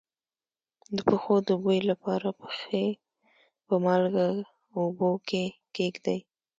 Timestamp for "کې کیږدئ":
5.27-6.19